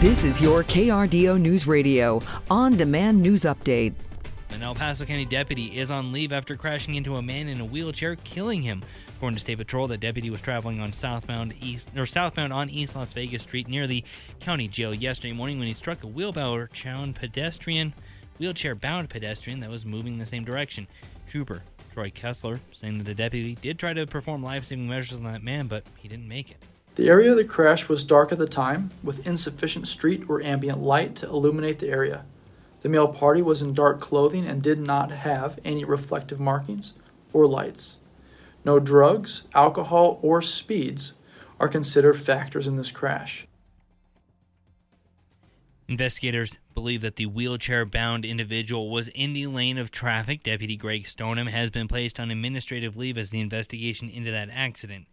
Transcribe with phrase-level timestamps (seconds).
[0.00, 3.92] This is your KRDO News Radio on demand news update.
[4.48, 7.66] An El Paso County deputy is on leave after crashing into a man in a
[7.66, 8.82] wheelchair, killing him.
[9.08, 12.96] According to State Patrol, the deputy was traveling on southbound east or southbound on East
[12.96, 14.02] Las Vegas Street near the
[14.40, 16.06] county jail yesterday morning when he struck a
[17.14, 17.92] pedestrian,
[18.38, 20.88] wheelchair-bound pedestrian that was moving in the same direction.
[21.28, 21.62] Trooper
[21.92, 25.66] Troy Kessler saying that the deputy did try to perform life-saving measures on that man,
[25.66, 26.56] but he didn't make it.
[27.00, 30.82] The area of the crash was dark at the time, with insufficient street or ambient
[30.82, 32.26] light to illuminate the area.
[32.80, 36.92] The male party was in dark clothing and did not have any reflective markings
[37.32, 37.96] or lights.
[38.66, 41.14] No drugs, alcohol, or speeds
[41.58, 43.46] are considered factors in this crash.
[45.88, 50.42] Investigators believe that the wheelchair bound individual was in the lane of traffic.
[50.42, 55.06] Deputy Greg Stoneham has been placed on administrative leave as the investigation into that accident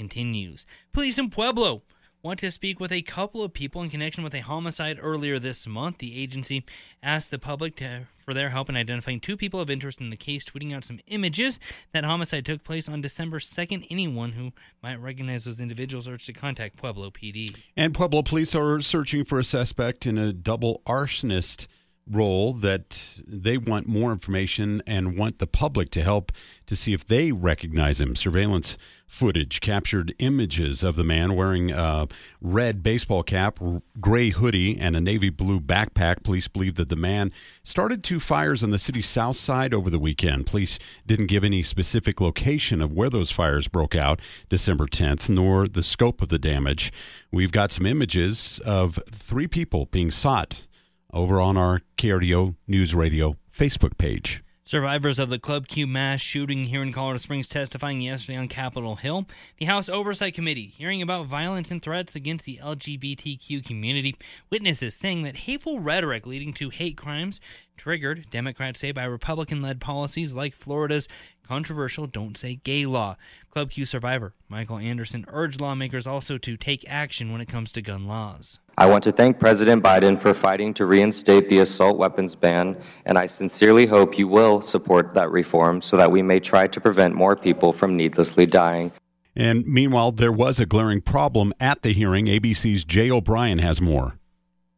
[0.00, 0.64] continues.
[0.94, 1.82] Police in Pueblo
[2.22, 5.66] want to speak with a couple of people in connection with a homicide earlier this
[5.66, 5.98] month.
[5.98, 6.64] The agency
[7.02, 10.16] asked the public to, for their help in identifying two people of interest in the
[10.16, 11.60] case, tweeting out some images.
[11.92, 13.88] That homicide took place on December 2nd.
[13.90, 14.52] Anyone who
[14.82, 17.54] might recognize those individuals urged to contact Pueblo PD.
[17.76, 21.66] And Pueblo police are searching for a suspect in a double arsonist
[22.08, 26.32] role that they want more information and want the public to help
[26.66, 28.16] to see if they recognize him.
[28.16, 32.06] Surveillance footage captured images of the man wearing a
[32.40, 33.58] red baseball cap,
[34.00, 36.22] gray hoodie, and a navy blue backpack.
[36.22, 37.32] Police believe that the man
[37.64, 40.46] started two fires on the city's south side over the weekend.
[40.46, 45.66] Police didn't give any specific location of where those fires broke out December 10th, nor
[45.66, 46.92] the scope of the damage.
[47.32, 50.66] We've got some images of three people being sought
[51.12, 54.42] over on our KRDO News Radio Facebook page.
[54.70, 58.94] Survivors of the Club Q mass shooting here in Colorado Springs testifying yesterday on Capitol
[58.94, 59.26] Hill.
[59.58, 64.14] The House Oversight Committee hearing about violence and threats against the LGBTQ community.
[64.48, 67.40] Witnesses saying that hateful rhetoric leading to hate crimes
[67.80, 71.08] triggered, Democrats say, by Republican led policies like Florida's
[71.42, 73.16] controversial Don't Say Gay law.
[73.48, 77.80] Club Q survivor Michael Anderson urged lawmakers also to take action when it comes to
[77.80, 78.58] gun laws.
[78.76, 82.76] I want to thank President Biden for fighting to reinstate the assault weapons ban,
[83.06, 86.80] and I sincerely hope you will support that reform so that we may try to
[86.82, 88.92] prevent more people from needlessly dying.
[89.34, 92.26] And meanwhile, there was a glaring problem at the hearing.
[92.26, 94.19] ABC's Jay O'Brien has more.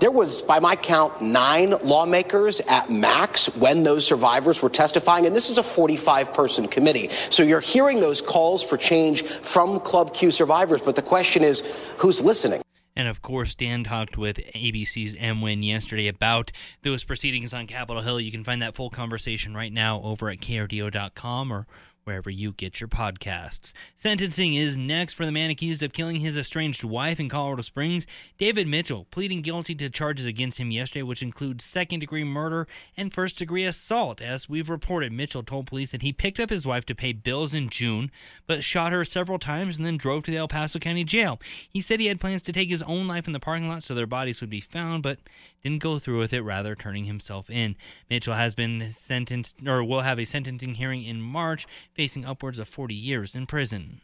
[0.00, 5.34] There was, by my count, nine lawmakers at max when those survivors were testifying, and
[5.34, 7.10] this is a 45 person committee.
[7.30, 11.64] So you're hearing those calls for change from Club Q survivors, but the question is
[11.96, 12.62] who's listening?
[12.94, 15.40] And of course, Dan talked with ABC's M.
[15.40, 18.20] Win yesterday about those proceedings on Capitol Hill.
[18.20, 21.66] You can find that full conversation right now over at krdo.com or
[22.08, 23.74] wherever you get your podcasts.
[23.94, 28.06] Sentencing is next for the man accused of killing his estranged wife in Colorado Springs.
[28.38, 33.12] David Mitchell pleading guilty to charges against him yesterday, which include second degree murder and
[33.12, 34.22] first degree assault.
[34.22, 37.52] As we've reported, Mitchell told police that he picked up his wife to pay bills
[37.52, 38.10] in June,
[38.46, 41.38] but shot her several times and then drove to the El Paso County Jail.
[41.68, 43.94] He said he had plans to take his own life in the parking lot so
[43.94, 45.18] their bodies would be found, but
[45.62, 47.76] didn't go through with it, rather turning himself in.
[48.08, 51.66] Mitchell has been sentenced, or will have a sentencing hearing in March
[51.98, 54.00] facing upwards of 40 years in prison.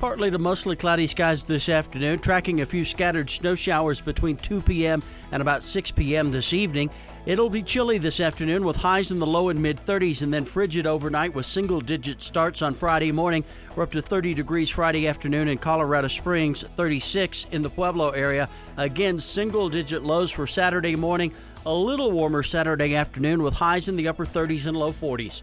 [0.00, 4.62] Partly to mostly cloudy skies this afternoon, tracking a few scattered snow showers between 2
[4.62, 5.00] p.m.
[5.30, 6.32] and about 6 p.m.
[6.32, 6.90] this evening.
[7.24, 10.44] It'll be chilly this afternoon with highs in the low and mid 30s and then
[10.44, 13.44] frigid overnight with single digit starts on Friday morning.
[13.76, 18.48] We're up to 30 degrees Friday afternoon in Colorado Springs, 36 in the Pueblo area.
[18.76, 21.32] Again, single digit lows for Saturday morning.
[21.64, 25.42] A little warmer Saturday afternoon with highs in the upper 30s and low 40s.